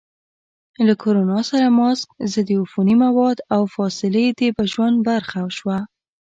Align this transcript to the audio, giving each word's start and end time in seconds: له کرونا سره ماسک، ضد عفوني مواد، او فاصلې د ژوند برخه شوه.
له 0.87 0.93
کرونا 1.01 1.39
سره 1.49 1.67
ماسک، 1.79 2.07
ضد 2.33 2.49
عفوني 2.61 2.95
مواد، 3.05 3.37
او 3.53 3.61
فاصلې 3.75 4.25
د 4.39 4.41
ژوند 4.71 4.97
برخه 5.09 5.41
شوه. 5.57 5.77